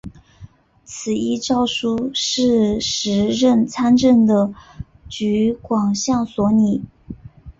[0.83, 4.51] 此一诏书是时任参议的
[5.07, 6.81] 橘广相所拟。